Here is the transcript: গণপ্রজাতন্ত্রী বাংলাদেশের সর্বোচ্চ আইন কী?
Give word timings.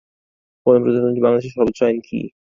গণপ্রজাতন্ত্রী 0.65 1.21
বাংলাদেশের 1.23 1.55
সর্বোচ্চ 1.55 1.79
আইন 1.83 1.97
কী? 2.07 2.19